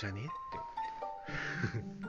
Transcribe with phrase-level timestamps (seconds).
[0.00, 0.30] じゃねって
[1.78, 1.99] 思って。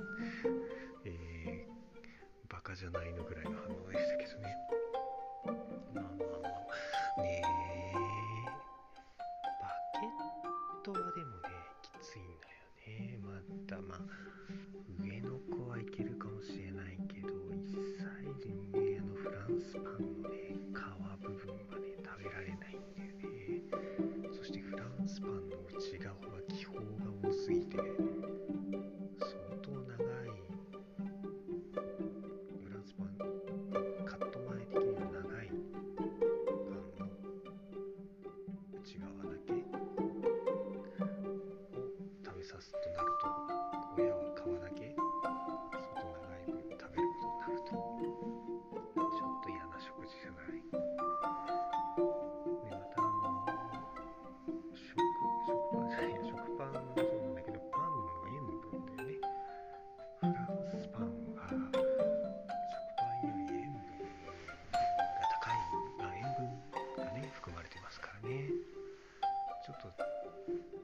[69.72, 70.04] ょっと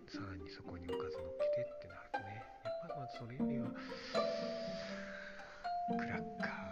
[0.07, 3.67] さらにそこにおかず乗っけてってなるとねやっぱりまずそれよりは
[5.97, 6.66] クラッカー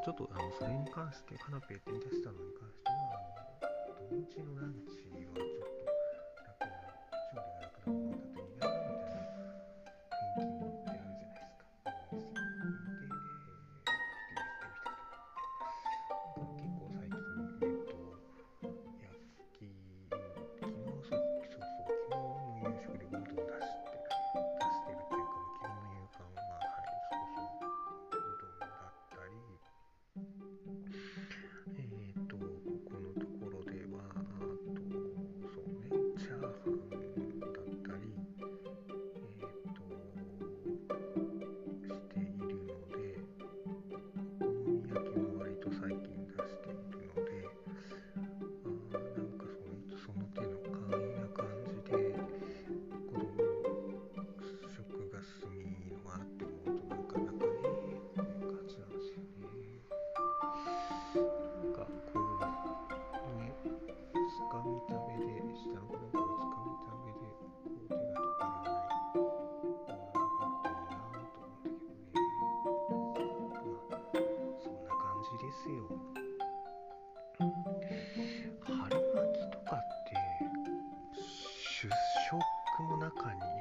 [0.00, 3.20] ちょっとあのそれに関してカナペって言い出したのに関しては
[3.92, 5.69] あの土日のランチはちょっと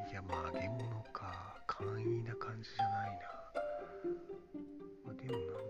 [0.08, 1.50] いやまあ揚げ物か。
[1.80, 3.28] 簡易な感じじゃないな、
[5.06, 5.69] まあ、でもなん